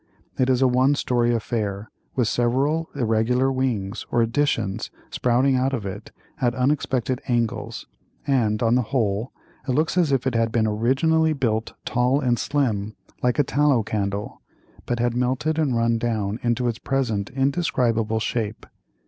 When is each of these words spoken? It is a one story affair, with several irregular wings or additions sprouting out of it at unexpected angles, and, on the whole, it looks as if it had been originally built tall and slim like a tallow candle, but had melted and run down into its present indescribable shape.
It 0.35 0.49
is 0.49 0.63
a 0.63 0.67
one 0.67 0.95
story 0.95 1.31
affair, 1.31 1.91
with 2.15 2.27
several 2.27 2.89
irregular 2.95 3.51
wings 3.51 4.03
or 4.09 4.23
additions 4.23 4.89
sprouting 5.11 5.55
out 5.55 5.73
of 5.73 5.85
it 5.85 6.11
at 6.41 6.55
unexpected 6.55 7.21
angles, 7.27 7.85
and, 8.25 8.63
on 8.63 8.73
the 8.73 8.81
whole, 8.81 9.31
it 9.69 9.73
looks 9.73 9.99
as 9.99 10.11
if 10.11 10.25
it 10.25 10.33
had 10.33 10.51
been 10.51 10.65
originally 10.65 11.33
built 11.33 11.73
tall 11.85 12.19
and 12.19 12.39
slim 12.39 12.95
like 13.21 13.37
a 13.37 13.43
tallow 13.43 13.83
candle, 13.83 14.41
but 14.87 14.97
had 14.97 15.15
melted 15.15 15.59
and 15.59 15.77
run 15.77 15.99
down 15.99 16.39
into 16.41 16.67
its 16.67 16.79
present 16.79 17.29
indescribable 17.35 18.19
shape. 18.19 18.65